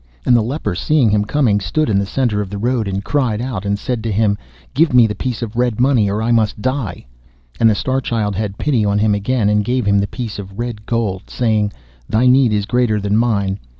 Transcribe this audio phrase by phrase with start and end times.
[0.25, 3.39] And the leper seeing him coming, stood in the centre of the road, and cried
[3.39, 4.35] out, and said to him,
[4.73, 7.05] 'Give me the piece of red money, or I must die,'
[7.59, 10.57] and the Star Child had pity on him again, and gave him the piece of
[10.57, 11.71] red gold, saying,
[12.09, 13.59] 'Thy need is greater than mine.